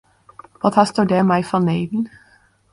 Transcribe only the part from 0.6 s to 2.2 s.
Wat hasto dêrmei fanneden?